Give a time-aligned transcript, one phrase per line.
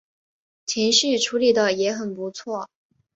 [0.65, 2.67] 情绪处理的也很不错